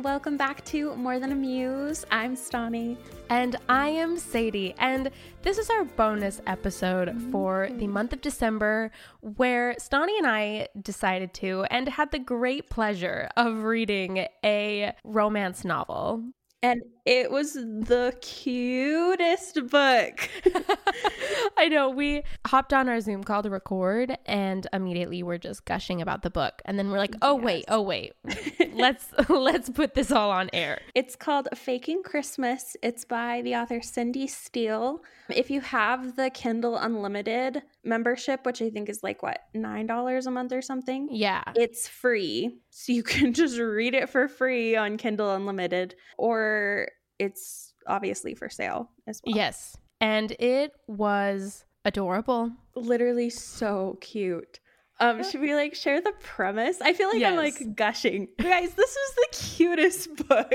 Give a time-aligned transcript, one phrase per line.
[0.00, 2.06] And welcome back to More Than a Muse.
[2.10, 2.96] I'm Stani.
[3.28, 5.10] And I am Sadie, and
[5.42, 7.30] this is our bonus episode mm-hmm.
[7.30, 12.70] for the month of December, where Stani and I decided to and had the great
[12.70, 16.24] pleasure of reading a romance novel.
[16.62, 16.80] And
[17.10, 20.30] it was the cutest book.
[21.56, 26.00] I know we hopped on our Zoom call to record, and immediately we're just gushing
[26.00, 28.12] about the book, and then we're like, "Oh wait, oh wait,
[28.74, 32.76] let's let's put this all on air." It's called Faking Christmas.
[32.80, 35.02] It's by the author Cindy Steel.
[35.28, 40.30] If you have the Kindle Unlimited membership, which I think is like what, $9 a
[40.30, 41.08] month or something?
[41.10, 42.58] Yeah, It's free.
[42.70, 46.88] So you can just read it for free on Kindle Unlimited, or
[47.20, 49.36] it's obviously for sale as well.
[49.36, 52.50] yes, and it was adorable.
[52.74, 54.60] Literally so cute.
[55.02, 56.78] Um, should we like share the premise?
[56.82, 58.28] I feel like I'm like gushing.
[58.38, 60.52] Guys, this was the cutest book.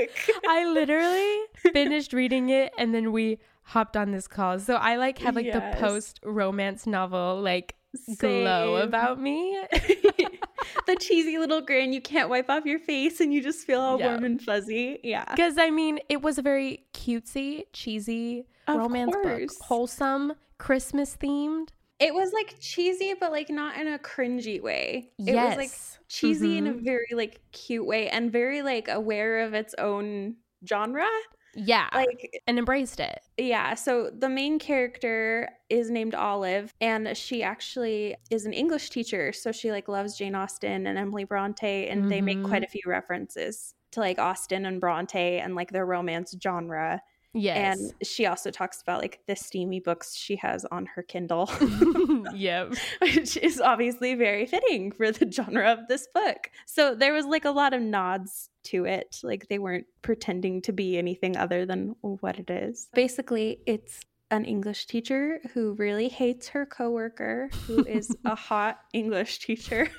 [0.48, 1.36] I literally
[1.72, 4.60] finished reading it and then we hopped on this call.
[4.60, 5.74] So I like have like Yes.
[5.74, 7.74] the post romance novel like
[8.18, 9.60] glow about me.
[10.86, 13.98] the cheesy little grin you can't wipe off your face and you just feel all
[13.98, 14.08] Yeah.
[14.12, 15.00] warm and fuzzy.
[15.02, 15.24] Yeah.
[15.30, 19.56] Because I mean, it was a very cutesy, cheesy Of romance course.
[19.56, 21.68] book, wholesome, Christmas themed.
[21.98, 25.12] It was like cheesy, but like not in a cringy way.
[25.18, 25.56] It yes.
[25.56, 25.72] was like
[26.08, 26.84] cheesy in a Mhm.
[26.84, 30.36] very like cute way and very like aware of its own
[30.68, 31.08] genre.
[31.56, 33.20] Yeah, Like and embraced it.
[33.38, 39.32] Yeah, so the main character is named Olive and she actually is an English teacher,
[39.32, 42.72] so she like loves Jane Austen and Emily Bronte and they make quite a mm-hmm.
[42.72, 47.00] few references to like Austen and Bronte and like their romance genre.
[47.36, 47.78] Yes.
[47.78, 51.50] And she also talks about like the steamy books she has on her Kindle,
[52.34, 52.74] yep.
[53.00, 56.50] which is obviously very fitting for the genre of this book.
[56.66, 59.20] So there was like a lot of nods to it.
[59.22, 62.88] Like they weren't pretending to be anything other than what it is.
[62.94, 69.38] Basically, it's an English teacher who really hates her coworker, who is a hot English
[69.38, 69.88] teacher.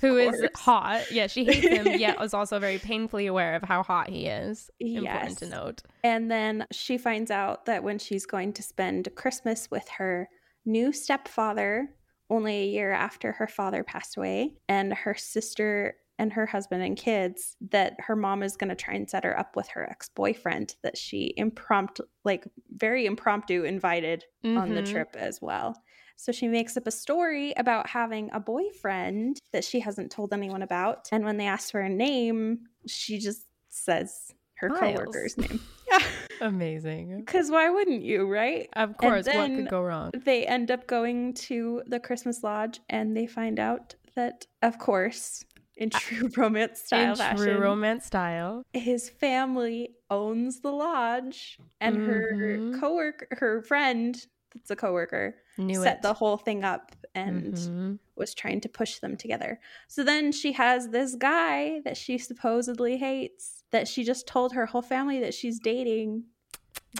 [0.00, 0.50] Who is course.
[0.54, 1.10] hot.
[1.10, 4.70] Yeah, she hates him, yet was also very painfully aware of how hot he is.
[4.80, 5.82] Important to note.
[6.02, 10.30] And then she finds out that when she's going to spend Christmas with her
[10.64, 11.90] new stepfather,
[12.30, 16.96] only a year after her father passed away, and her sister and her husband and
[16.96, 20.08] kids, that her mom is going to try and set her up with her ex
[20.08, 24.92] boyfriend that she impromptu, like very impromptu, invited on the Mhm.
[24.92, 25.82] trip as well.
[26.16, 30.62] So she makes up a story about having a boyfriend that she hasn't told anyone
[30.62, 31.08] about.
[31.12, 34.80] And when they ask for a name, she just says her Miles.
[34.80, 35.60] coworker's name.
[35.88, 36.02] Yeah.
[36.40, 37.18] Amazing.
[37.18, 38.68] Because why wouldn't you, right?
[38.72, 40.10] Of course, what could go wrong?
[40.14, 45.44] They end up going to the Christmas lodge and they find out that, of course,
[45.76, 48.62] in true romance style In fashion, true romance style.
[48.72, 52.80] his family owns the lodge and her Mhm.
[52.80, 56.02] coworker, her friend, that's a coworker, Knew set it.
[56.02, 57.98] the whole thing up and Mhm.
[58.16, 59.60] was trying to push them together.
[59.88, 64.64] So then she has this guy that she supposedly hates that she just told her
[64.66, 66.24] whole family that she's dating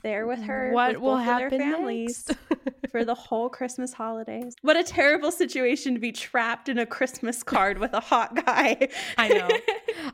[0.02, 0.72] there with her.
[0.72, 2.38] What with will happen families next?
[2.96, 4.54] for the whole Christmas holidays.
[4.62, 8.88] What a terrible situation to be trapped in a Christmas card with a hot guy.
[9.18, 9.48] I know.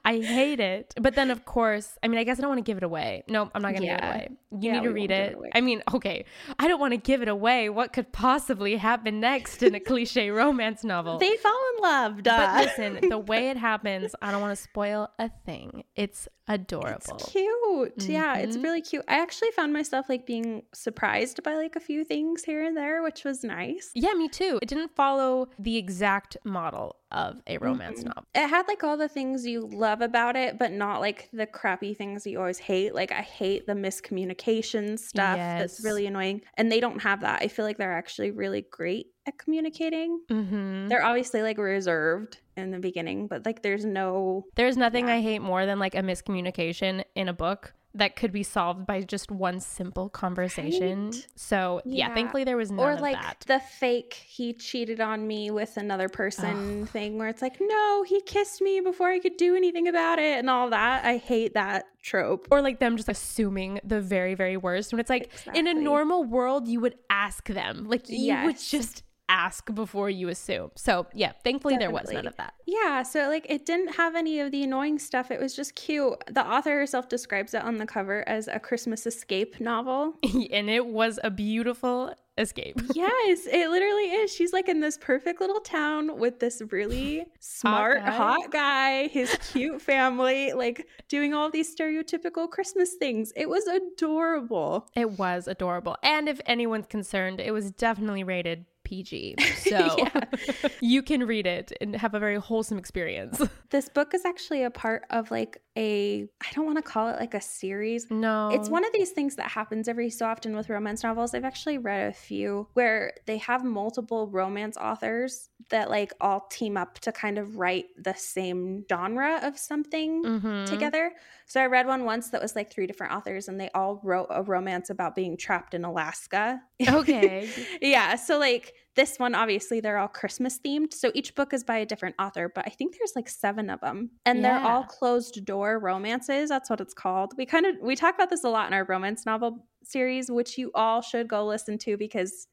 [0.05, 0.93] I hate it.
[1.01, 3.23] But then, of course, I mean, I guess I don't want to give it away.
[3.29, 4.29] No, I'm not going to give it away.
[4.51, 5.33] You Yeah, need to read it.
[5.33, 5.53] it.
[5.55, 6.25] I mean, okay,
[6.59, 7.69] I don't want to give it away.
[7.69, 11.19] What could possibly happen next in a cliche romance novel?
[11.19, 11.53] they fall
[11.83, 15.85] in love, but listen, the way it happens, I don't want to spoil a thing.
[15.97, 17.17] It's adorable.
[17.17, 17.93] It's cute.
[18.09, 18.63] Yeah, it's Mhm.
[18.65, 19.05] really cute.
[19.09, 23.03] I actually found myself like being surprised by like a few things here and there,
[23.03, 23.91] which was nice.
[23.95, 24.59] Yeah, me too.
[24.63, 28.07] It didn't follow the exact model of a romance Mhm.
[28.07, 28.25] novel.
[28.35, 31.95] It had like all the things you love about it, but not like the crappy
[31.95, 32.95] things that you always hate.
[32.95, 35.37] Like I hate the miscommunication stuff.
[35.37, 36.43] That's really annoying.
[36.57, 37.43] And they don't have that.
[37.43, 40.21] I feel like they're actually really great at communicating.
[40.31, 40.89] Mm-hmm.
[40.89, 45.15] They're obviously like reserved in the beginning, but like there's no There's nothing Yeah.
[45.15, 49.03] I hate more than like a miscommunication in a book that could be solved by
[49.03, 51.11] just one simple conversation.
[51.11, 51.27] Right?
[51.37, 52.15] So yeah, Yeah.
[52.15, 53.45] thankfully there was none or like that.
[53.47, 58.21] the fake he cheated on me with another person thing where it's like no he
[58.23, 61.85] kissed me before i could do anything about it and all that i hate that
[62.03, 65.75] trope or like them just assuming the very very worst when it's like in a
[65.75, 70.71] normal world you would ask them like you would just ask before you assume.
[70.77, 72.53] So yeah thankfully there was none of that.
[72.67, 75.31] Yeah so like it didn't have any of the annoying stuff.
[75.31, 76.15] It was just cute.
[76.31, 80.15] The author herself describes it on the cover as a christmas escape novel.
[80.53, 82.79] And it was a beautiful escape.
[82.95, 84.35] Yes it literally is.
[84.35, 88.11] She's like in this perfect little town with this really smart guy.
[88.11, 93.33] hot guy his cute family like doing all these stereotypical christmas things.
[93.35, 94.89] It was adorable.
[94.95, 95.97] It was adorable.
[96.03, 100.21] And if anyone's concerned it was definitely rated pg so Yeah.
[100.81, 103.41] you can read it and have a very wholesome experience
[103.71, 107.19] this book is actually a part of like a i don't want to call it
[107.19, 110.69] like a series no It's one of these things that happens every so often with
[110.69, 111.35] romance novels.
[111.35, 116.77] I've actually read a few where they have multiple romance authors that like all team
[116.77, 120.67] up to kind of write the same genre of something Mhm.
[120.67, 121.13] together.
[121.47, 124.29] So I read one once that was like three different authors and they all wrote
[124.31, 126.63] a romance about being trapped in Alaska.
[126.89, 127.49] okay
[127.83, 130.93] yeah, so like this one obviously they're all Christmas themed.
[130.93, 133.81] So each book is by a different author, but I think there's like 7 of
[133.81, 134.11] them.
[134.27, 136.49] And they're all closed door romances.
[136.51, 137.33] That's what it's called.
[137.37, 140.59] We kind of we talk about this a lot in our romance novel series, which
[140.59, 142.47] you all should go listen to because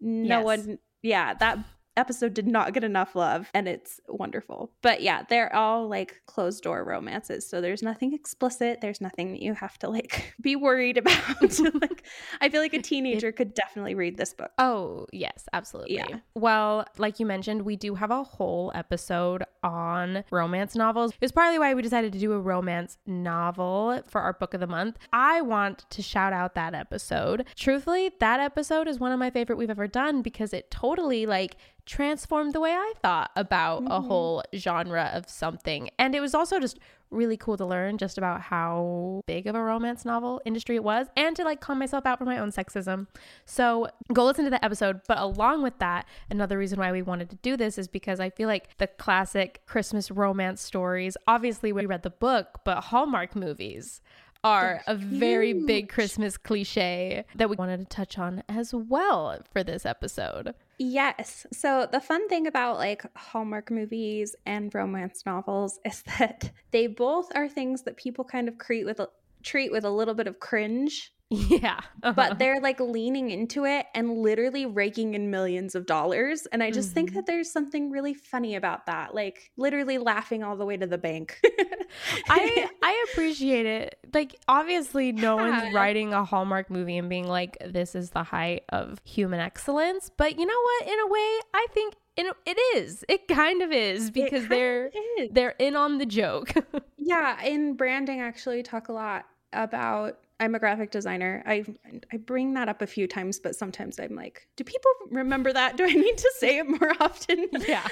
[0.00, 0.44] no Yes.
[0.44, 1.58] one yeah, that
[1.96, 4.72] episode did not get enough love and it's wonderful.
[4.82, 7.48] But yeah, they're all like closed door romances.
[7.48, 8.80] So there's nothing explicit.
[8.80, 11.40] There's nothing that you have to like be worried about.
[11.80, 12.04] like
[12.40, 14.50] I feel like a teenager could definitely read this book.
[14.58, 15.96] Oh, yes, absolutely.
[15.96, 16.20] Yeah.
[16.34, 21.12] Well, like you mentioned, we do have a whole episode on romance novels.
[21.12, 24.60] It was partly why we decided to do a romance novel for our book of
[24.60, 24.98] the month.
[25.12, 27.46] I want to shout out that episode.
[27.56, 31.56] Truthfully, that episode is one of my favorite we've ever done because it totally like
[31.90, 34.06] transformed the way I thought about a mm-hmm.
[34.06, 35.90] whole genre of something.
[35.98, 36.78] And it was also just
[37.10, 41.08] really cool to learn just about how big of a romance novel industry it was
[41.16, 43.08] and to like call myself out for my own sexism.
[43.44, 45.00] So go listen to the episode.
[45.08, 48.30] But along with that, another reason why we wanted to do this is because I
[48.30, 54.00] feel like the classic Christmas romance stories, obviously we read the book, but Hallmark movies
[54.42, 59.62] are a very big Christmas cliche that we wanted to touch on as well for
[59.62, 60.54] this episode.
[60.78, 61.46] Yes.
[61.52, 67.30] So the fun thing about like Hallmark movies and romance novels is that they both
[67.34, 69.08] are things that people kind of create with a,
[69.42, 71.78] treat with a little bit of cringe, Yeah.
[72.02, 72.12] Uh-huh.
[72.12, 76.46] but they're like leaning into it and literally raking in millions of dollars.
[76.50, 77.14] And I just think Mhm.
[77.14, 80.98] that there's something really funny about that, like literally laughing all the way to the
[80.98, 81.40] bank.
[82.28, 83.98] I I appreciate it.
[84.12, 88.64] Like obviously no one's writing a Hallmark movie and being like this is the height
[88.70, 90.88] of human excellence, but you know what?
[90.92, 93.04] In a way, I think in a- it is.
[93.08, 95.28] It kind of is because they're is.
[95.30, 96.52] they're in on the joke.
[97.02, 100.18] Yeah, in branding, actually, we talk a lot about.
[100.40, 101.42] I'm a graphic designer.
[101.46, 101.64] I
[102.12, 105.76] I bring that up a few times, but sometimes I'm like, do people remember that?
[105.76, 107.46] Do I need to say it more often?
[107.68, 107.86] Yeah.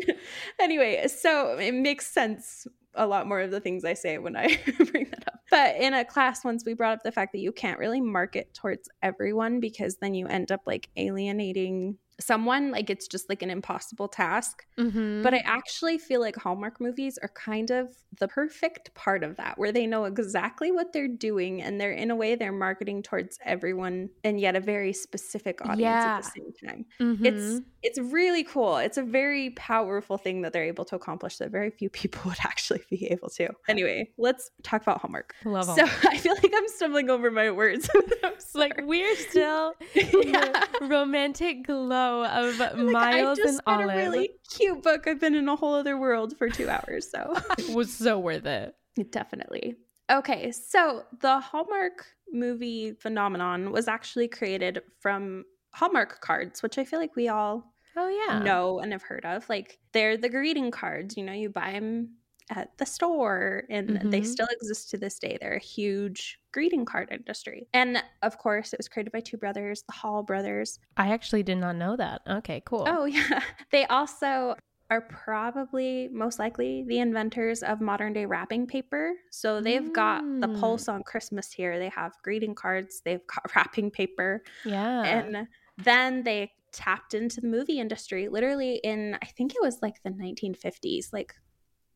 [0.60, 4.58] anyway, so it makes sense a lot more of the things I say when I
[4.92, 5.40] bring that up.
[5.50, 8.54] But in a class once we brought up the fact that you can't really market
[8.54, 13.50] towards everyone because then you end up like alienating someone like it's just like an
[13.50, 14.66] impossible task.
[14.78, 15.22] Mhm.
[15.22, 19.56] But I actually feel like Hallmark movies are kind of the perfect part of that,
[19.58, 23.38] where they know exactly what they're doing and they're in a way they're marketing towards
[23.44, 26.16] everyone and yet a very specific audience Yeah.
[26.16, 26.86] at the same time.
[27.00, 27.24] Mhm.
[27.24, 28.78] It's it's really cool.
[28.78, 32.38] It's a very powerful thing that they're able to accomplish that very few people would
[32.44, 33.48] actually be able to.
[33.68, 35.34] Anyway, let's talk about Hallmark.
[35.44, 36.06] love So Hallmark.
[36.06, 37.88] I feel like I'm stumbling over my words.
[38.24, 40.64] I'm like we're still Yeah.
[40.80, 43.96] Romantic glow of Like, Miles I just and read Olive.
[43.96, 45.06] a really cute book.
[45.06, 48.46] I've been in a whole other world for two hours, so it was so worth
[48.46, 48.74] it.
[49.10, 49.76] definitely.
[50.10, 55.44] Okay, so the Hallmark movie phenomenon was actually created from
[55.74, 58.38] Hallmark cards, which I feel like we all Oh yeah.
[58.38, 59.48] know and have heard of.
[59.48, 61.16] Like they're the greeting cards.
[61.16, 62.14] You know, you buy them
[62.50, 64.24] at the store, and they Mhm.
[64.24, 65.38] still exist to this day.
[65.40, 69.82] They're a huge greeting card industry, and of course, it was created by two brothers,
[69.84, 70.78] the Hall brothers.
[70.96, 72.22] I actually did not know that.
[72.26, 72.84] Okay, cool.
[72.86, 74.56] Oh yeah, they also
[74.90, 79.12] are probably most likely the inventors of modern day wrapping paper.
[79.30, 80.54] So they've got the Mm.
[80.58, 81.78] pulse on Christmas here.
[81.78, 85.02] They have greeting cards, they've got wrapping paper, yeah.
[85.04, 90.02] and then they tapped into the movie industry literally in I think it was like
[90.04, 91.34] the 1950s, like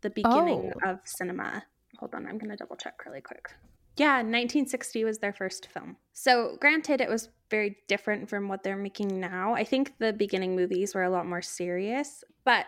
[0.02, 0.90] the beginning Oh.
[0.90, 1.64] of cinema.
[1.99, 3.50] Hold on, I'm going to double check really quick.
[3.97, 5.97] Yeah, 1960 was their first film.
[6.12, 9.54] So, granted, it was very different from what they're making now.
[9.54, 12.66] I think the beginning movies were a lot more serious, but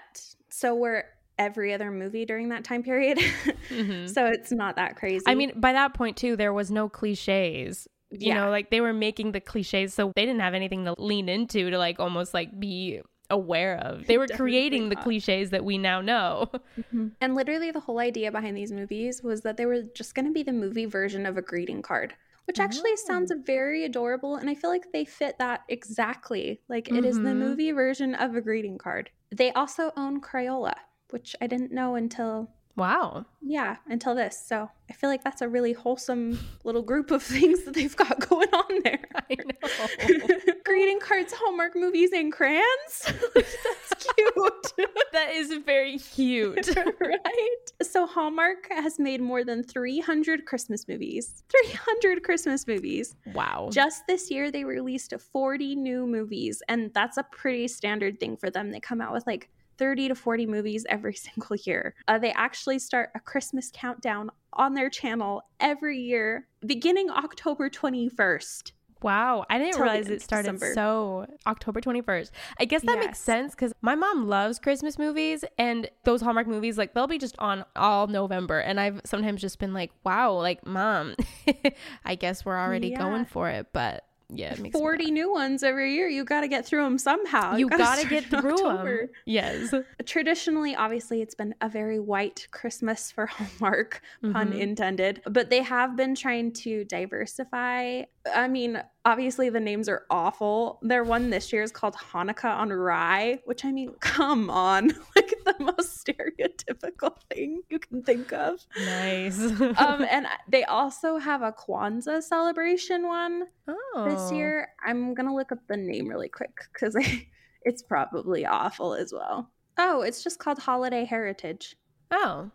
[0.51, 1.05] so were
[1.39, 3.19] every other movie during that time period.
[3.71, 4.07] mm-hmm.
[4.07, 5.25] So, it's not that crazy.
[5.27, 7.89] I mean, by that point, too, there was no cliches.
[8.11, 8.45] You yeah.
[8.45, 11.71] know, like they were making the cliches, so they didn't have anything to lean into
[11.71, 13.01] to like almost like be
[13.31, 14.07] aware of.
[14.07, 16.51] They were creating the cliches that we now know.
[16.75, 17.09] Mm-hmm.
[17.21, 20.33] And literally, the whole idea behind these movies was that they were just going to
[20.33, 22.15] be the movie version of a greeting card,
[22.47, 23.05] which actually oh.
[23.07, 24.37] sounds very adorable.
[24.37, 26.61] And I feel like they fit that exactly.
[26.69, 26.97] Like mm-hmm.
[26.97, 27.39] it is the mm-hmm.
[27.39, 29.11] movie version of a greeting card.
[29.31, 30.75] They also own Crayola,
[31.11, 33.25] which I didn't know until Wow.
[33.41, 34.43] Yeah, until this.
[34.45, 38.29] So I feel like that's a really wholesome little group of things that they've got
[38.29, 39.01] going on there.
[39.15, 40.53] I know.
[40.65, 42.65] Greeting cards, Hallmark movies, and crayons.
[42.95, 44.73] that's cute.
[45.13, 46.75] that is very cute.
[47.01, 47.57] right?
[47.83, 51.45] So Hallmark has made more than 300 Christmas movies.
[51.51, 53.15] 300 Christmas movies.
[53.35, 53.69] Wow.
[53.73, 56.63] Just this year, they released 40 new movies.
[56.69, 58.71] And that's a pretty standard thing for them.
[58.71, 61.95] They come out with like 30 to 40 movies every single year.
[62.09, 68.73] Uh, they actually start a Christmas countdown on their channel every year, beginning October 21st.
[69.05, 70.73] Wow, I didn't realize it started December.
[70.73, 72.31] so October 21st.
[72.59, 73.05] I guess that yes.
[73.05, 77.19] makes sense because my mom loves Christmas movies and those Hallmark movies, like they'll be
[77.19, 78.61] just on all November.
[78.61, 81.17] And I've sometimes just been like, wow, like, mom,
[82.07, 82.99] I guess we're already yeah.
[82.99, 83.67] going for it.
[83.75, 86.09] But yeah, 40 new ones every year.
[86.09, 87.57] You got to get through them somehow.
[87.57, 89.09] You, got to get through them.
[89.27, 89.73] Yes.
[90.07, 93.27] Traditionally, obviously, it's been a very white Christmas for
[93.61, 94.33] Hallmark, mm-hmm.
[94.33, 98.03] pun intended, but they have been trying to diversify.
[98.35, 100.79] I mean, obviously the names are awful.
[100.83, 105.35] Their one this year is called Hanukkah on Rye, which I mean, come on, like
[105.45, 108.61] the most stereotypical thing you can think of.
[108.77, 109.41] Nice.
[109.41, 114.07] um, and they also have a Kwanzaa celebration one oh.
[114.09, 114.69] this year.
[114.85, 116.97] I'm gonna look up the name really quick because
[117.63, 119.51] it's probably awful as well.
[119.77, 121.77] Oh, it's just called Holiday Heritage.
[122.11, 122.51] Oh.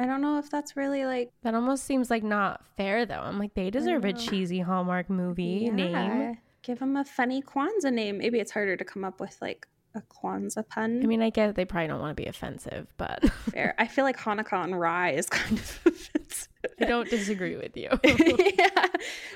[0.00, 3.20] I don't know if that's really like that almost seems like not fair though.
[3.20, 5.72] I'm like they deserve a cheesy Hallmark movie yeah.
[5.72, 6.38] name.
[6.62, 8.16] Give them a funny Kwanzaa name.
[8.16, 11.02] Maybe it's harder to come up with like a Kwanzaa pun.
[11.02, 13.74] I mean, I guess they probably don't want to be offensive, but fair.
[13.78, 16.48] I feel like Hanukkah and rye is kind of offensive.
[16.80, 17.88] I don't disagree with you.
[18.04, 18.86] yeah.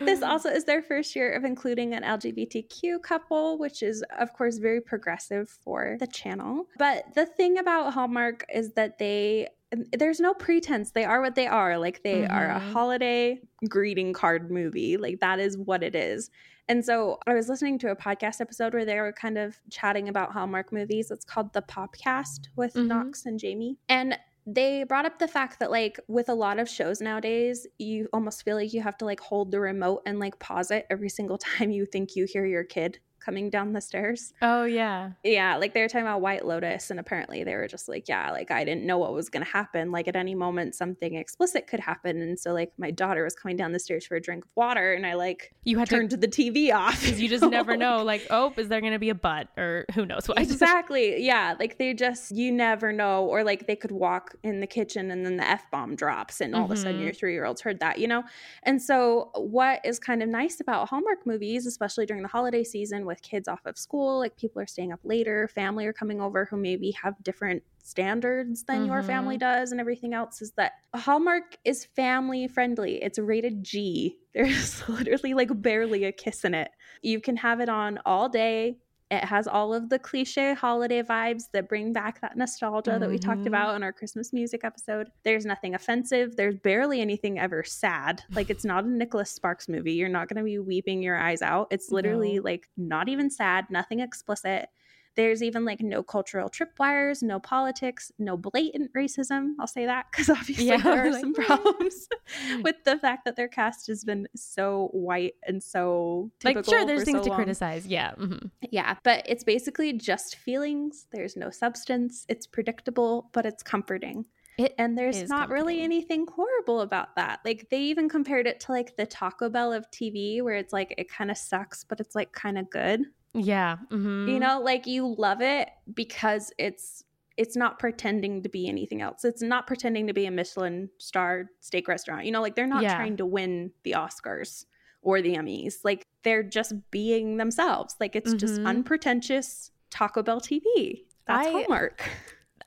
[0.01, 4.59] This also is their first year of including an LGBTQ couple, which is, of course,
[4.59, 6.67] very progressive for the channel.
[6.79, 9.49] But the thing about Hallmark is that they
[9.93, 10.93] there's no pretense.
[10.93, 11.79] They are what they are.
[11.79, 12.33] Like they mm-hmm.
[12.33, 12.73] are a mm-hmm.
[12.73, 14.97] holiday greeting card movie.
[14.97, 16.31] Like that is what it is.
[16.69, 20.09] And so I was listening to a podcast episode where they were kind of chatting
[20.09, 21.11] about Hallmark movies.
[21.11, 22.89] It's called The Popcast with mm-hmm.
[22.89, 23.77] Knox and Jamie.
[23.89, 28.09] And they brought up the fact that like with a lot of shows nowadays you
[28.13, 31.09] almost feel like you have to like hold the remote and like pause it every
[31.09, 34.33] single time you think you hear your kid coming down the stairs.
[34.43, 35.13] Oh yeah.
[35.23, 38.31] Yeah, like they were talking about White Lotus and apparently they were just like, yeah,
[38.31, 39.91] like I didn't know what was going to happen.
[39.91, 43.57] Like at any moment something explicit could happen and so like my daughter was coming
[43.57, 46.17] down the stairs for a drink of water and I like you had turned to,
[46.17, 49.11] the TV off cuz you just never know like, oh, is there going to be
[49.11, 50.39] a butt or who knows what.
[50.39, 51.23] Exactly.
[51.25, 55.11] yeah, like they just you never know or like they could walk in the kitchen
[55.11, 56.73] and then the F bomb drops and all mm-hmm.
[56.73, 57.05] of a sudden mm-hmm.
[57.05, 58.25] your 3-year-old's heard that, you know?
[58.63, 63.07] And so what is kind of nice about Hallmark movies, especially during the holiday season
[63.07, 66.45] with kids off of school, like people are staying up later, family are coming over
[66.45, 68.87] who maybe have different standards than mm-hmm.
[68.87, 69.61] your family mm-hmm.
[69.61, 73.03] does and everything else is that Hallmark is family friendly.
[73.03, 74.17] It's rated G.
[74.35, 76.71] There's literally like barely a kiss in it.
[77.03, 78.79] You can have it on all day.
[79.15, 83.01] It has all of the cliche holiday vibes that bring back that nostalgia mm-hmm.
[83.01, 83.49] that we talked mm-hmm.
[83.49, 85.09] about in our Christmas music episode.
[85.23, 86.37] There's nothing offensive.
[86.37, 88.23] There's barely anything ever sad.
[88.33, 89.93] Like it's not a Nicholas Sparks movie.
[89.93, 91.69] You're not going to be weeping your eyes out.
[91.71, 92.43] It's literally no.
[92.43, 94.69] like not even sad, nothing explicit.
[95.17, 99.53] There's even like no cultural tripwires, no politics, no blatant racism.
[99.61, 102.09] I'll say that because obviously yeah, there are like, some problems
[102.63, 107.05] with the fact that their cast has been so white and so like sure there's
[107.05, 107.37] things so to long.
[107.37, 107.87] criticize.
[107.87, 108.47] Yeah, mm-hmm.
[108.71, 111.07] yeah, but it's basically just feelings.
[111.13, 112.27] There's no substance.
[112.29, 114.27] It's predictable, but it's comforting.
[114.57, 117.41] It and there's not really anything horrible about that.
[117.45, 120.95] Like they even compared it to like the Taco Bell of TV where it's like
[120.97, 123.03] it kind of sucks but it's like kind of good.
[123.35, 123.77] Yeah.
[123.91, 124.29] Mm-hmm.
[124.29, 127.05] You know, like you love it because it's
[127.37, 129.25] it's not pretending to be anything else.
[129.25, 132.27] It's not pretending to be a Michelin star steak restaurant.
[132.27, 132.95] You know, like they're not yeah.
[132.95, 134.67] trying to win the Oscars
[135.03, 135.77] or the Emmys.
[135.85, 137.97] Like they're just being themselves.
[138.01, 138.39] Like it's mm-hmm.
[138.39, 141.05] just unpretentious Taco Bell TV.
[141.27, 142.09] That's I, Hallmark.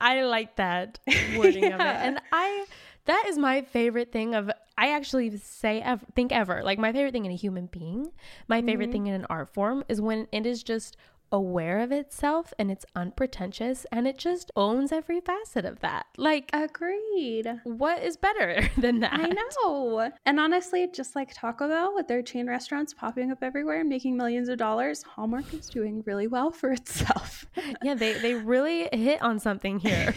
[0.01, 0.99] I like that
[1.37, 1.75] wording yeah.
[1.75, 2.07] of it.
[2.07, 2.65] And I
[3.07, 7.11] that is my favorite thing of I actually say ever, think ever like my favorite
[7.13, 8.11] thing in a human being,
[8.47, 8.91] my favorite Mm-hmm.
[8.91, 10.95] thing in an art form is when it is just
[11.29, 16.05] aware of itself and it's unpretentious and it just owns every facet of that.
[16.15, 17.47] Like, Agreed.
[17.65, 19.11] what is better than that?
[19.13, 19.27] I
[19.65, 20.09] know.
[20.25, 24.15] And honestly, just like Taco Bell with their chain restaurants popping up everywhere and making
[24.15, 27.45] millions of dollars, Hallmark is doing really well for itself.
[27.83, 30.13] Yeah, they they really hit on something here.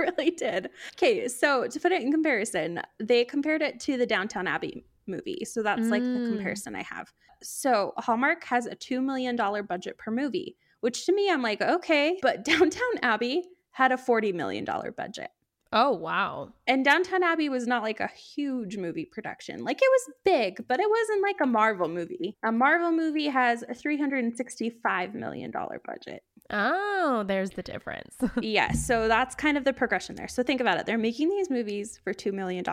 [0.00, 0.70] Really did.
[0.94, 5.44] Okay, so to put it in comparison, they compared it to the Downton Abbey movie.
[5.44, 6.28] So that's like the Mm.
[6.28, 7.12] comparison I have.
[7.42, 12.18] So Hallmark has a $2 million budget per movie, which to me, I'm like, okay.
[12.22, 14.64] But Downton Abbey had a $40 million
[14.96, 15.30] budget.
[15.72, 16.52] oh wow.
[16.66, 19.62] And Downton Abbey was not like a huge movie production.
[19.64, 22.36] Like it was big, but it wasn't like a Marvel movie.
[22.42, 26.22] A Marvel movie has a $365 million budget.
[26.50, 28.16] Oh, there's the difference.
[28.42, 28.84] yes.
[28.86, 30.28] So that's kind of the progression there.
[30.28, 30.86] So think about it.
[30.86, 32.64] They're making these movies for $2 million.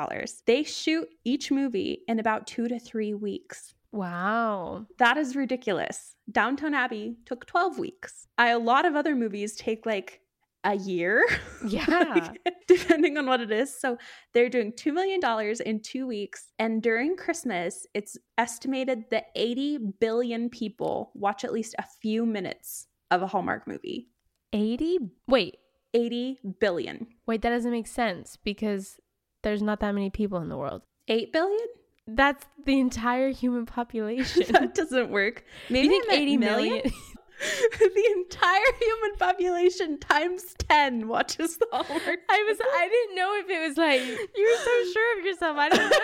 [0.46, 3.74] They shoot each movie in about two to three weeks.
[3.92, 4.86] wow.
[4.98, 6.16] That is ridiculous.
[6.32, 8.28] Downton Abbey took 12 weeks.
[8.38, 10.22] I, a lot of other movies take like
[10.64, 11.24] a year.
[11.68, 12.30] Yeah.
[12.68, 13.74] depending on what it is.
[13.80, 13.98] So
[14.34, 15.20] they're doing $2 million
[15.66, 16.52] in two weeks.
[16.60, 22.88] And during Christmas, it's estimated that 80 billion people watch at least a few minutes
[23.12, 24.10] of a Hallmark movie.
[24.54, 25.58] 80 Wait,
[25.94, 27.08] 80 billion.
[27.26, 29.00] wait, that doesn't make sense because
[29.44, 30.84] there's not that many people in the world.
[31.08, 31.68] 8 billion?
[32.08, 34.44] That's the entire human population.
[34.50, 35.44] that doesn't work.
[35.70, 36.92] Maybe you think I meant 80 million?
[37.80, 42.20] the entire human population times 10 watches the Hallmark.
[42.30, 45.58] I was I didn't know if it was like you were so sure of yourself.
[45.58, 45.98] I didn't know.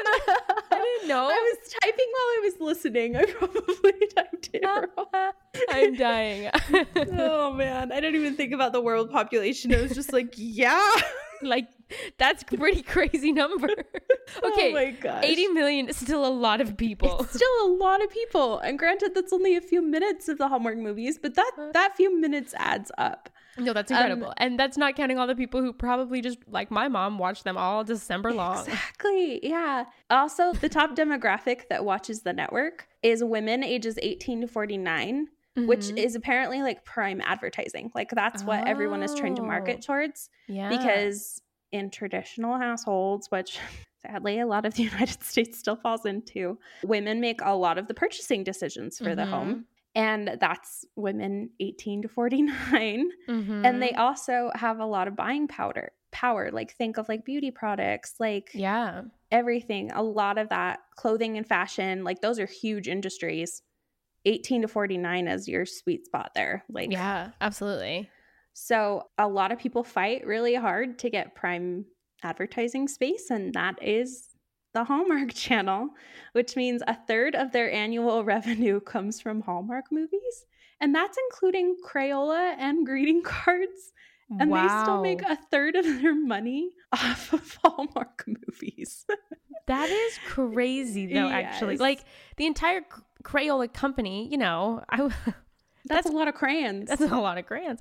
[0.72, 1.25] I didn't know.
[1.25, 3.16] I was typing while I was listening.
[3.16, 5.32] I probably typed it wrong.
[5.70, 6.52] I'm dying.
[7.18, 9.74] oh man, I didn't even think about the world population.
[9.74, 10.96] I was just like, yeah.
[11.42, 11.68] like
[12.18, 13.70] that's a pretty crazy number.
[14.44, 14.70] Okay.
[14.70, 15.24] Oh my gosh.
[15.24, 17.20] 80 million is still a lot of people.
[17.22, 18.58] It's still a lot of people.
[18.60, 22.20] And granted that's only a few minutes of the Hallmark movies, but that that few
[22.20, 23.29] minutes adds up.
[23.58, 24.34] no, that's Um, incredible.
[24.38, 27.58] and that's not counting all the people who probably just like my mom watched them
[27.58, 28.60] all December long.
[28.66, 29.40] Exactly.
[29.46, 29.86] Yeah.
[30.10, 35.27] Also, the top demographic that watches the network is women ages 18 to 49.
[35.56, 35.98] Which Mhm.
[36.00, 37.92] is apparently like prime advertising.
[37.94, 39.86] Like that's what everyone is trying to market Oh.
[39.88, 40.29] towards.
[40.48, 40.70] yeah.
[40.70, 41.42] because
[41.74, 43.59] in traditional households, which
[44.05, 47.88] sadly a lot of the United States still falls into, women make a lot of
[47.88, 49.29] the purchasing decisions for the Mhm.
[49.29, 49.66] home.
[49.96, 53.12] And that's women 18 to 49.
[53.27, 53.66] Mhm.
[53.66, 56.50] And they also have a lot of buying powder power.
[56.51, 59.03] Like think of like beauty products, like yeah.
[59.31, 59.92] everything.
[59.92, 63.62] A lot of that clothing and fashion, like those are huge industries.
[64.25, 66.64] 18 to 49 is your sweet spot there.
[66.70, 68.09] Like Yeah, absolutely.
[68.53, 71.85] So a lot of people fight really hard to get prime
[72.24, 74.29] advertising space, and that is
[74.74, 75.89] the Hallmark channel,
[76.33, 80.46] which means a third of their annual revenue comes from Hallmark movies.
[80.79, 83.94] And that's including Crayola and greeting cards.
[84.39, 89.05] And they still make a third of their money off of Hallmark movies.
[89.68, 91.77] That is crazy though actually.
[91.77, 92.03] Like
[92.37, 92.81] the entire
[93.24, 95.09] Crayola company, you know, I
[95.85, 96.89] That's, That's- a lot of crayons.
[96.89, 97.79] that's a lot of crayons.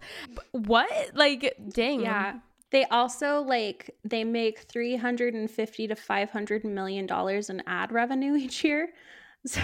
[0.52, 0.90] What?
[1.14, 2.00] Like dang.
[2.00, 2.38] Yeah.
[2.70, 8.88] They also like they make 350 to 500 million dollars in ad revenue each year.
[9.44, 9.60] So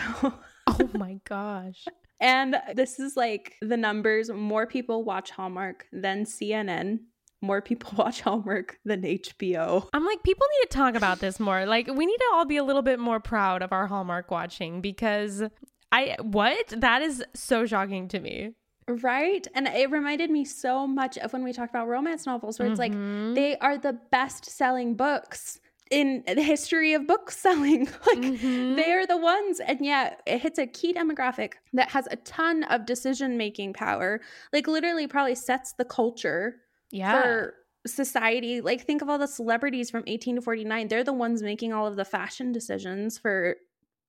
[0.66, 1.84] Oh my gosh.
[2.20, 6.98] and this is like the numbers more people watch Hallmark than CNN.
[7.40, 9.88] More people watch Hallmark than HBO.
[9.92, 11.64] I'm like, people need to talk about this more.
[11.66, 14.80] Like, we need to all be a little bit more proud of our Hallmark watching
[14.80, 15.44] because
[15.92, 16.68] I, what?
[16.76, 18.52] That is so shocking to me.
[18.86, 19.46] Right?
[19.54, 22.78] And it reminded me so much of when we talked about romance novels where it's
[22.78, 23.34] like Mhm.
[23.34, 27.84] they are the best selling books in the history of book selling.
[28.06, 28.76] like Mhm.
[28.76, 32.64] they are the ones and yet it hits a key demographic that has a ton
[32.64, 34.20] of decision making power
[34.52, 36.56] like literally probably sets the culture
[36.90, 37.20] yeah.
[37.22, 37.54] for
[37.86, 41.72] society like think of all the celebrities from 18 to 49 they're the ones making
[41.72, 43.56] all of the fashion decisions for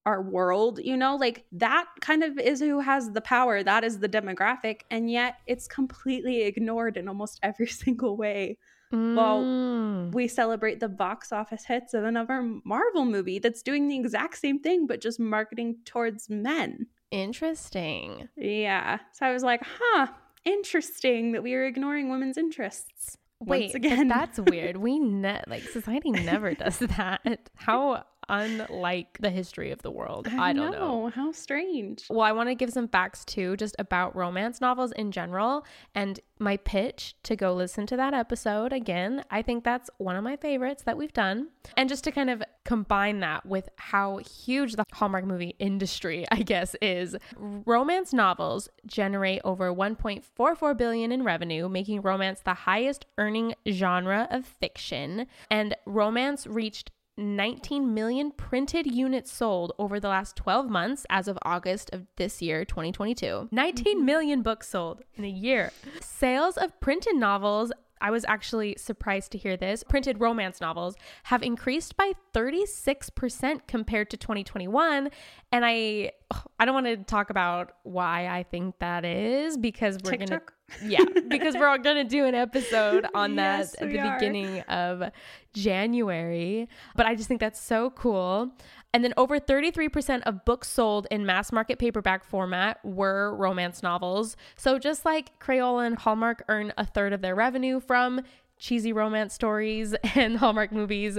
[0.06, 3.98] our world you know like that kind of is who has the power that is
[3.98, 8.56] the demographic and yet it's completely ignored in almost every single way
[8.92, 10.12] well, Mm.
[10.12, 14.58] we celebrate the box office hits of another Marvel movie that's doing the exact same
[14.58, 16.88] thing, but just marketing towards men.
[17.12, 18.28] interesting.
[18.36, 18.98] Yeah.
[19.12, 20.08] So I was like, huh,
[20.44, 23.16] interesting that we are ignoring women's interests.
[23.40, 24.08] Wait, Once again.
[24.08, 24.76] that's weird.
[24.76, 27.48] We ne- like society never does that.
[27.54, 30.28] How unlike the history of the world.
[30.30, 30.78] I, I don't know.
[31.02, 31.08] know.
[31.08, 32.06] How strange.
[32.08, 35.66] Well, I want to give some facts too, just about romance novels in general.
[35.94, 39.24] And my pitch to go listen to that episode again.
[39.30, 41.48] I think that's one of my favorites that we've done.
[41.76, 46.36] And just to kind of combine that with how huge the Hallmark movie industry, I
[46.36, 53.54] guess, is, romance novels generate over 1.44 billion in revenue, making romance the highest earning
[53.68, 55.26] genre of fiction.
[55.50, 56.90] And romance reached
[57.20, 62.40] 19 million printed units sold over the last 12 months as of August of this
[62.42, 63.48] year, 2022.
[63.50, 64.42] 19 mm-hmm.
[64.42, 65.72] books sold in a year.
[66.00, 69.84] Sales of printed novels I was actually surprised to hear this.
[69.84, 75.10] Printed romance novels have increased by 36% compared to 2021.
[75.52, 76.12] And I
[76.58, 80.42] I don't want to talk about why I think that is because we're going to
[80.82, 84.18] yeah, because we're all going to do an episode on yes, that at the are.
[84.18, 85.10] beginning of
[85.52, 86.68] January.
[86.96, 88.50] But I just think that's so cool.
[88.92, 94.36] And then over 33% of books sold in mass market paperback format were romance novels.
[94.56, 98.22] So just like Crayola and Hallmark earn a third of their revenue from
[98.58, 101.18] cheesy romance stories and Hallmark movies,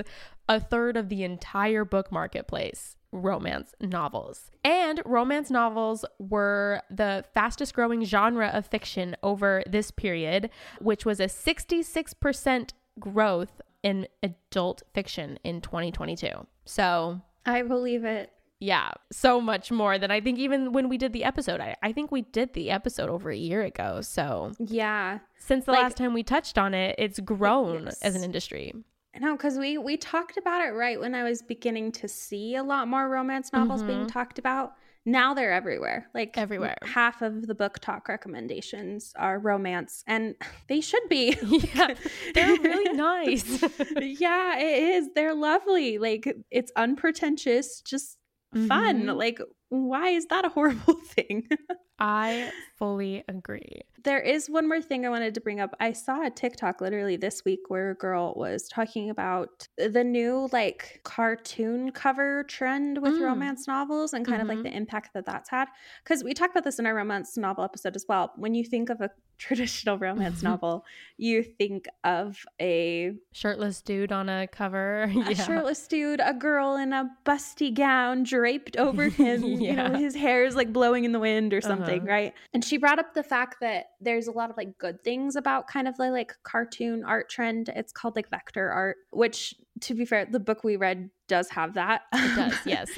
[0.50, 4.52] a third of the entire book marketplace romance novels.
[4.63, 11.19] And romance novels were the fastest growing genre of fiction over this period, which was
[11.19, 16.30] a 66% growth in adult fiction in 2022.
[16.65, 18.32] So I believe it.
[18.60, 21.60] Yeah, so much more than I think even when we did the episode.
[21.60, 24.02] I, I think we did the episode over a year ago.
[24.02, 25.17] So, yeah.
[25.39, 28.00] Since the like, last time we touched on it, it's grown yes.
[28.04, 28.76] as an industry.
[29.19, 32.63] No, because we we talked about it right when I was beginning to see a
[32.63, 33.88] lot more romance novels mm-hmm.
[33.89, 34.74] being talked about.
[35.06, 36.08] Now they're everywhere.
[36.13, 36.78] Like everywhere.
[36.84, 40.36] Half of the BookTok recommendations are romance, and
[40.67, 41.36] they should be.
[41.76, 41.93] yeah,
[42.34, 43.63] they're really nice.
[43.97, 45.10] yeah, it is.
[45.13, 45.97] They're lovely.
[45.97, 48.17] Like it's unpretentious, just
[48.56, 48.67] mm-hmm.
[48.67, 49.06] fun.
[49.08, 49.39] Like
[49.72, 51.48] why is that a horrible thing?
[51.98, 53.82] I fully agree.
[54.04, 55.74] There is one more thing I wanted to bring up.
[55.80, 60.50] I saw a TikTok literally this week where a girl was talking about the new
[60.52, 63.22] like cartoon cover trend with mm.
[63.22, 64.42] romance novels and kind mm-hmm.
[64.42, 64.74] of like mm-hmm.
[64.74, 65.70] the impact that that's had.
[66.04, 68.34] Because we talked about this in our romance novel episode as well.
[68.36, 70.86] When you think of a traditional romance novel,
[71.18, 75.30] you think of a shirtless dude on a cover, yeah.
[75.30, 79.44] a shirtless dude, a girl in a busty gown draped over him.
[79.44, 79.70] yeah.
[79.72, 81.68] You know, his hair is like blowing in the wind or uh-huh.
[81.68, 82.12] something, uh-huh.
[82.12, 82.34] right?
[82.54, 85.68] And she brought up the fact that there's a lot of like good things about
[85.68, 87.70] kind of the like cartoon art trend.
[87.76, 91.76] It's called like vector art, which to be fair, the book we read does have
[91.76, 92.02] that.
[92.13, 92.89] It does, yes.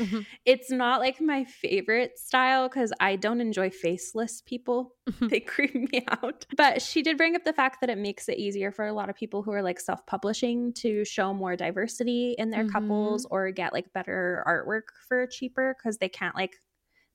[0.46, 4.96] it's not like my favorite style because I don't enjoy faceless people.
[5.22, 6.46] they creep me out.
[6.56, 9.10] But she did bring up the fact that it makes it easier for a lot
[9.10, 12.72] of people who are like self publishing to show more diversity in their mm-hmm.
[12.72, 16.56] couples or get like better artwork for cheaper because they can't like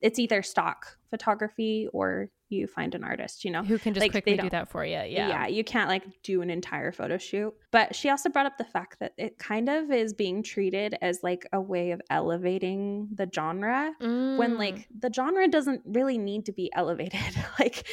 [0.01, 4.11] it's either stock photography or you find an artist, you know, who can just like,
[4.11, 4.93] quickly do that for you.
[4.93, 5.07] Yeah.
[5.07, 5.47] Yeah.
[5.47, 7.55] You can't like do an entire photo shoot.
[7.71, 11.21] But she also brought up the fact that it kind of is being treated as
[11.23, 14.39] like a way of elevating the genre mm.
[14.39, 17.21] when like the genre doesn't really need to be elevated.
[17.59, 17.87] like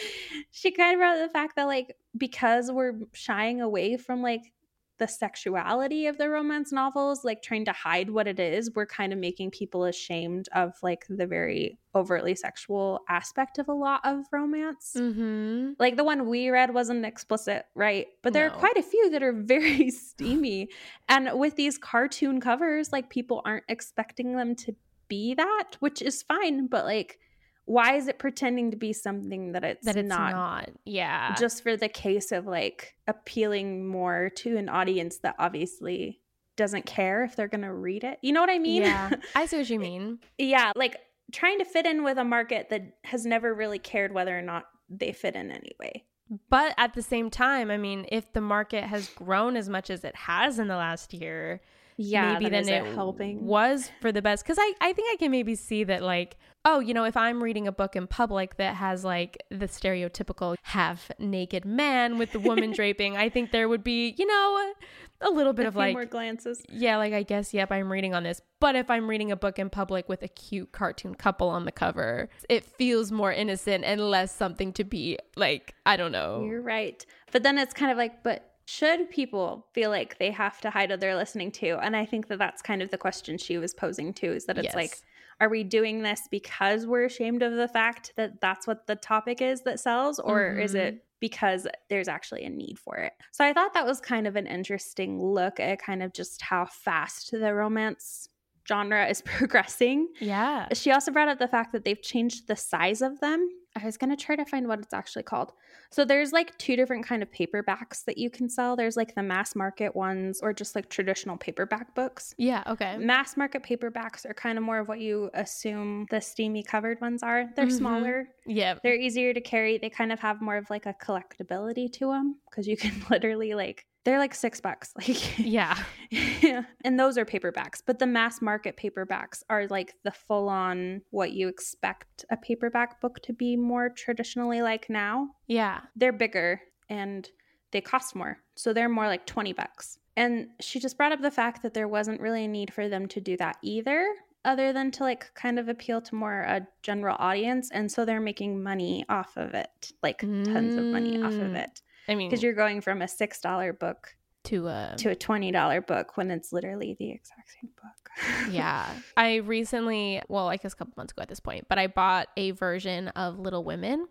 [0.51, 4.53] she kind of brought up the fact that like because we're shying away from like
[4.97, 9.12] the sexuality of the romance novels, like trying to hide what it is, we're kind
[9.12, 14.25] of making people ashamed of like the very overtly sexual aspect of a lot of
[14.31, 14.95] romance.
[14.97, 15.73] Mm-hmm.
[15.79, 18.08] Like the one we read wasn't explicit, right?
[18.21, 18.55] But there no.
[18.55, 20.69] are quite a few that are very steamy.
[21.10, 24.75] and with these cartoon covers, like people aren't expecting them to
[25.08, 27.19] be that, which is fine, but like
[27.65, 30.32] why is it pretending to be something that it's that it's not?
[30.32, 30.69] not?
[30.86, 31.36] Yeah.
[31.36, 36.21] Just for the case of like appealing more to an audience that obviously
[36.56, 38.19] doesn't care if they're going to read it.
[38.21, 38.84] You know what I mean?
[38.84, 39.10] Yeah.
[39.36, 40.19] I see what you mean.
[40.38, 40.95] yeah, like
[41.32, 44.65] trying to fit in with a market that has never really cared whether or not
[44.89, 46.04] they fit in anyway.
[46.49, 50.04] But at the same time, I mean, if the market has grown as much as
[50.04, 51.62] it has in the last year,
[51.97, 54.43] yeah, maybe then, it helping was for the best.
[54.43, 57.41] Because I, I think I can maybe see that like oh, you know, if I'm
[57.41, 62.39] reading a book in public that has like the stereotypical half naked man with the
[62.39, 64.73] woman draping, I think there would be, you know,
[65.21, 66.63] a little bit a of like more glances.
[66.67, 68.41] Yeah, like I guess, yep, I'm reading on this.
[68.60, 71.71] But if I'm reading a book in public with a cute cartoon couple on the
[71.71, 76.43] cover, it feels more innocent and less something to be like, I don't know.
[76.43, 77.05] You're right.
[77.31, 80.89] But then it's kind of like, but should people feel like they have to hide
[80.89, 81.78] what they're listening to?
[81.78, 84.58] And I think that that's kind of the question she was posing too is that
[84.58, 84.75] it's yes.
[84.75, 84.97] like,
[85.39, 89.41] are we doing this because we're ashamed of the fact that that's what the topic
[89.41, 90.62] is that sells or mm-hmm.
[90.62, 94.28] is it because there's actually a need for it so i thought that was kind
[94.28, 98.30] of an interesting look at kind of just how fast the romance
[98.67, 100.10] genre is progressing.
[100.19, 100.67] Yeah.
[100.73, 103.47] She also brought up the fact that they've changed the size of them.
[103.78, 105.51] I was going to try to find what it's actually called.
[105.91, 108.78] So there's like two different kind of paperbacks that you can sell.
[108.78, 112.34] There's like the mass market ones or just like traditional paperback books.
[112.38, 112.95] Yeah, okay.
[112.97, 117.21] Mass market paperbacks are kind of more of what you assume the steamy covered ones
[117.21, 117.49] are.
[117.58, 117.78] They're Mhm.
[117.78, 118.30] smaller.
[118.45, 118.75] Yeah.
[118.82, 119.78] They're easier to carry.
[119.78, 123.56] They kind of have more of like a collectability to them because you can literally
[123.56, 124.93] like they're like 6 bucks.
[124.97, 125.77] Like Yeah.
[126.09, 126.63] yeah.
[126.85, 131.31] And those are paperbacks, but the mass market paperbacks are like the full on what
[131.33, 135.29] you expect a paperback book to be more traditionally like now.
[135.47, 135.81] Yeah.
[135.95, 137.27] They're bigger and
[137.71, 138.37] they cost more.
[138.55, 139.97] So they're more like 20 bucks.
[140.15, 143.07] And she just brought up the fact that there wasn't really a need for them
[143.09, 144.07] to do that either,
[144.45, 147.69] other than to like kind of appeal to more a general audience.
[147.71, 151.63] And so they're making money off of it, like tons of money off of Mm.
[151.65, 151.81] it.
[152.07, 154.15] I mean, Because you're going from a $6 book
[154.45, 158.11] to uh to a $20 book when it's literally the exact same book.
[158.51, 158.87] yeah.
[159.17, 162.27] I recently, well, I guess a couple months ago at this point, but I bought
[162.37, 164.07] a version of Little Women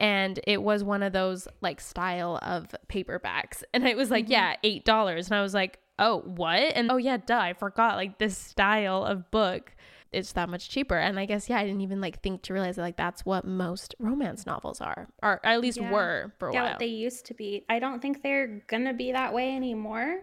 [0.00, 3.62] and it was one of those like style of paperbacks.
[3.72, 4.30] And it was like, Mhm.
[4.30, 5.26] yeah, $8.
[5.26, 6.58] And I was like, oh, what?
[6.58, 9.72] And oh, yeah, duh, I forgot like this style of book.
[10.12, 10.96] It's that much cheaper.
[10.96, 13.44] And I guess, yeah, I didn't even like think to realize that like that's what
[13.44, 15.90] most romance novels are, or at least Yeah.
[15.92, 16.76] were for a yeah, while.
[16.78, 17.64] they used to be.
[17.68, 20.20] I don't think they're gonna be that way anymore.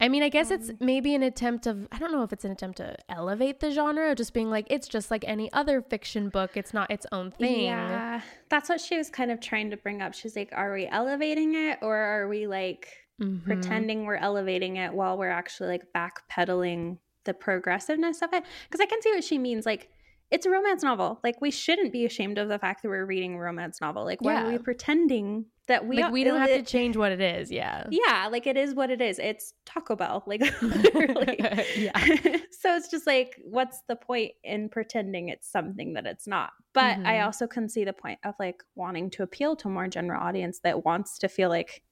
[0.00, 2.44] I mean, I guess it's Um, maybe an attempt of I don't know if it's
[2.44, 5.80] an attempt to elevate the genre, or just being like it's just like any other
[5.82, 6.56] fiction book.
[6.56, 7.64] It's not its own thing.
[7.66, 10.14] Yeah, that's what she was kind of trying to bring up.
[10.14, 12.88] She's like, are we elevating it, or are we like
[13.22, 13.44] Mhm.
[13.44, 18.44] pretending we're elevating it while we're actually like backpedaling the progressiveness of it?
[18.68, 19.66] Because I can see what she means.
[19.66, 19.90] Like,
[20.30, 21.20] it's a romance novel.
[21.22, 24.04] Like, we shouldn't be ashamed of the fact that we're reading a romance novel.
[24.04, 27.20] Like, why are we pretending that we like we don't have to change what it
[27.20, 27.50] is.
[27.50, 27.84] Yeah.
[27.90, 29.18] Yeah, like it is what it is.
[29.18, 31.36] It's Taco Bell, like literally.
[31.76, 31.98] Yeah.
[32.50, 36.50] so it's just like, what's the point in pretending it's something that it's not?
[36.72, 37.24] But I Mhm.
[37.26, 40.60] also can see the point of like wanting to appeal to a more general audience
[40.60, 41.82] that wants to feel like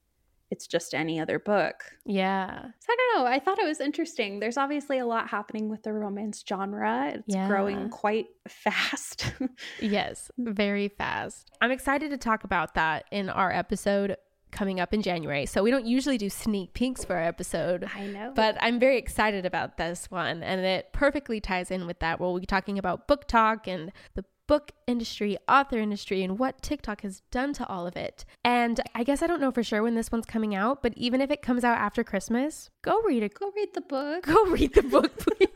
[0.53, 1.83] it's just any other book.
[2.05, 2.61] Yeah.
[2.79, 3.25] So I don't know.
[3.29, 4.39] I thought it was interesting.
[4.39, 7.11] There's obviously a lot happening with the romance genre.
[7.15, 7.47] It's Yeah.
[7.47, 9.33] growing quite fast.
[9.81, 10.29] Yes.
[10.37, 11.49] Very fast.
[11.59, 14.15] I'm excited to talk about that in our episode
[14.51, 15.47] coming up in January.
[15.47, 17.89] So we don't usually do sneak peeks for our episode.
[17.95, 18.31] I know.
[18.35, 22.19] But I'm very excited about this one, and it perfectly ties in with that.
[22.19, 27.21] We'll be talking about BookTok and the book industry, author industry, and what TikTok has
[27.31, 28.25] done to all of it.
[28.43, 31.21] And I guess I don't know for sure when this one's coming out, but even
[31.21, 33.33] if it comes out after Christmas, go read it.
[33.33, 34.23] go read the book.
[34.25, 35.47] Go read the book, please.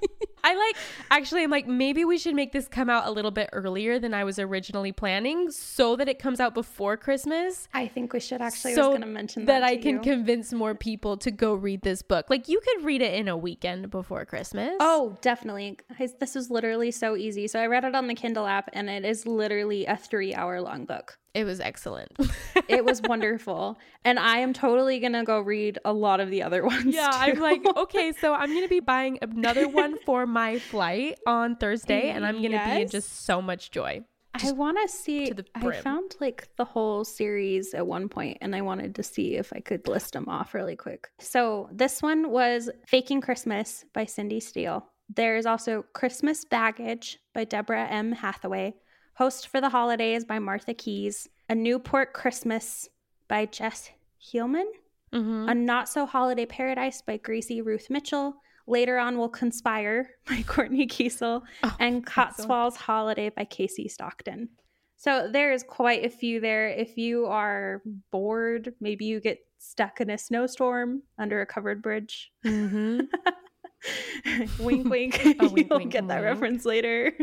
[0.48, 0.78] I like,
[1.12, 4.14] actually, I'm like, maybe we should make this come out a little bit earlier than
[4.14, 8.42] I was originally planning so that it comes out before Christmas I think we should
[8.42, 8.74] actually.
[8.74, 10.02] so I was going to mention that, that I can you.
[10.02, 12.30] convince more people to go read this book.
[12.30, 14.72] Like you could read it in a weekend before Christmas.
[14.80, 15.80] Oh, definitely.
[16.20, 17.48] This was literally so easy.
[17.48, 20.62] So I read it on the Kindle app and it is literally a three hour
[20.62, 21.18] long book.
[21.38, 22.12] It was excellent.
[22.68, 23.78] It was wonderful.
[24.04, 26.94] And I am totally going to go read a lot of the other ones.
[26.94, 31.56] yeah, I'm like, okay, so I'm gonna be buying another one for my flight on
[31.56, 34.04] Thursday, and I'm gonna be in just so much joy.
[34.34, 35.32] I want to see.
[35.32, 39.36] to I found like the whole series at one point and I wanted to see
[39.36, 41.10] if I could list them off really quick.
[41.20, 44.86] So this one was Faking Christmas by Cindy Steel.
[45.10, 48.12] There's also Christmas Baggage by Deborah M.
[48.12, 48.76] Hathaway.
[49.18, 51.28] Host for the Holidays by Martha Keyes.
[51.50, 52.88] A Newport Christmas
[53.28, 53.90] by Jess
[54.22, 54.66] Heileman.
[55.12, 55.50] Mm-hmm.
[55.50, 58.36] A Not So Holiday Paradise by Gracie Ruth Mitchell.
[58.68, 61.42] Later on, We'll Conspire by Kortney Keisel.
[61.64, 64.50] Oh, and Cotswolds Holiday by Kasey Stockton.
[64.98, 66.70] So there's quite a few there.
[66.70, 72.32] If you are bored, maybe you get stuck in a snowstorm under a covered bridge.
[72.46, 73.00] Mm-hmm.
[74.60, 75.26] wink, wink.
[75.26, 77.14] A wink, You'll wink, get that reference later.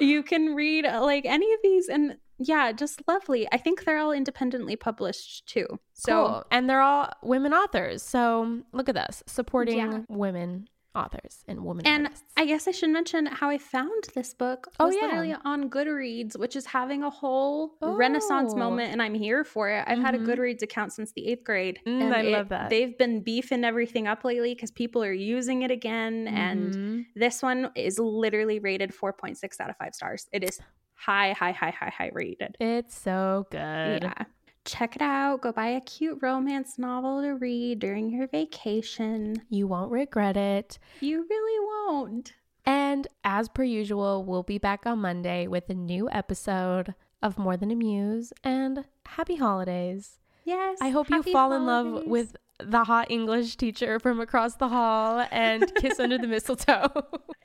[0.00, 3.46] you can read uh, like any of these, and yeah, just lovely.
[3.52, 5.66] I think they're all independently published too.
[5.92, 6.44] So cool.
[6.50, 8.02] and they're all women authors.
[8.02, 10.00] So look at us supporting Yeah.
[10.08, 12.24] women authors and women And artists.
[12.36, 15.02] I guess I should mention how I found this book Oh, was yeah.
[15.06, 18.58] literally on Goodreads, which is having a whole renaissance Oh.
[18.58, 19.84] moment, and I'm here for it.
[19.86, 20.26] I've had a Mhm.
[20.26, 21.80] Goodreads account since the eighth grade.
[21.86, 22.70] Mm, and I it- love that.
[22.70, 26.28] They've been beefing everything up lately because people are using it again.
[26.28, 27.06] And Mhm.
[27.14, 30.28] this one is literally rated 4.6 out of 5 stars.
[30.32, 30.60] It is
[30.94, 32.56] high, high, high, high, high rated.
[32.60, 34.02] it's so good.
[34.04, 34.24] Yeah.
[34.64, 35.40] Check it out.
[35.42, 39.42] Go buy a cute romance novel to read during your vacation.
[39.50, 40.78] You won't regret it.
[41.00, 42.32] You really won't.
[42.64, 47.56] And as per usual, we'll be back on Monday with a new episode of More
[47.56, 50.18] Than a Muse and happy holidays.
[50.44, 50.78] Yes.
[50.80, 55.26] I hope you fall in love with the hot English teacher from across the hall
[55.32, 56.88] and kiss under the mistletoe.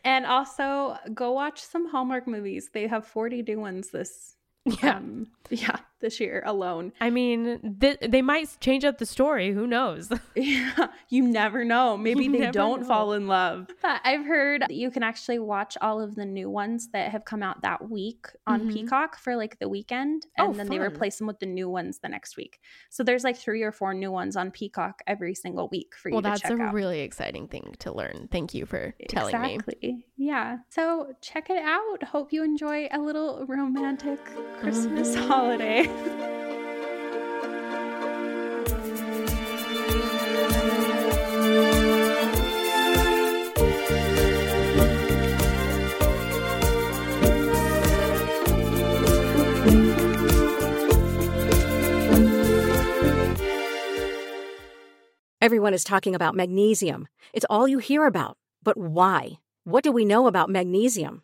[0.03, 2.69] and also go watch some Hallmark movies.
[2.73, 4.35] They have 40 new ones this
[4.83, 4.97] Yeah.
[4.97, 6.93] um, yeah, this year alone.
[7.01, 9.51] I mean, th- they might change up the story.
[9.53, 10.09] Who knows?
[10.35, 11.97] Yeah, you never know.
[11.97, 12.87] Maybe You they don't know.
[12.87, 13.67] fall in love.
[13.81, 17.25] But I've heard that you can actually watch all of the new ones that have
[17.25, 18.73] come out that week on Mhm.
[18.73, 21.99] Peacock for like the weekend, Oh, and then they replace them with the new ones
[21.99, 22.59] the next week.
[22.91, 26.13] So there's like three or four new ones on Peacock every single week for you
[26.15, 26.73] well, to that's a out.
[26.73, 28.27] really exciting thing to learn.
[28.31, 29.55] Thank you for telling me.
[29.55, 30.05] exactly.
[30.17, 30.57] Yeah.
[30.69, 32.03] So check it out.
[32.03, 34.23] Hope you enjoy a little romantic
[34.59, 35.27] Christmas Mm-hmm.
[35.27, 35.86] holiday.
[55.47, 57.07] Everyone is talking about magnesium.
[57.31, 58.37] It's all you hear about.
[58.63, 59.39] But why?
[59.63, 61.23] What do we know about magnesium?